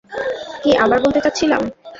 [0.63, 1.61] কী আবার বলতে চাচ্ছিলাম?